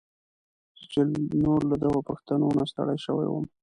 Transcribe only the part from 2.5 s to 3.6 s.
نه ستړی شوی وم.